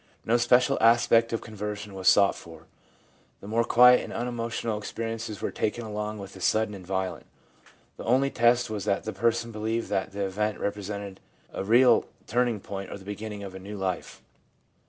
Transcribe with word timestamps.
No 0.25 0.35
special 0.37 0.79
aspect 0.81 1.31
of 1.31 1.41
conversion 1.41 1.93
was 1.93 2.07
sought 2.07 2.33
for. 2.33 2.65
The 3.39 3.47
more 3.47 3.63
quiet 3.63 4.03
and 4.03 4.11
unemotional 4.11 4.81
experi 4.81 5.13
ences 5.13 5.43
were 5.43 5.51
taken 5.51 5.85
along 5.85 6.17
with 6.17 6.33
the 6.33 6.41
sudden 6.41 6.73
and 6.73 6.83
violent. 6.87 7.27
The 7.97 8.05
only 8.05 8.31
test 8.31 8.67
was 8.71 8.85
that 8.85 9.03
the 9.03 9.13
person 9.13 9.51
believed 9.51 9.89
that 9.89 10.11
the 10.11 10.23
event 10.25 10.59
represented 10.59 11.19
a 11.53 11.63
real 11.63 12.05
turning 12.25 12.61
point 12.61 12.89
or 12.89 12.97
the 12.97 13.05
beginning 13.05 13.43
of 13.43 13.53
a 13.53 13.59
new 13.59 13.77
life. 13.77 14.23